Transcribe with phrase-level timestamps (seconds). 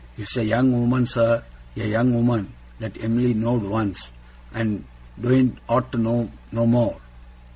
[0.17, 1.43] 'It's a young woman, sir
[1.75, 4.11] a young woman, that Em'ly knowed once,
[4.51, 4.83] and
[5.21, 6.99] doen't ought to know no more.